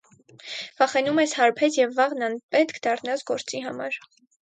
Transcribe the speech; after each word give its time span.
վախենում 0.79 1.21
ես 1.23 1.35
հարբես 1.41 1.79
և 1.81 1.95
վաղն 2.01 2.29
անպետք 2.31 2.83
դառնաս 2.89 3.29
գործի 3.33 3.67
համար: 3.71 4.05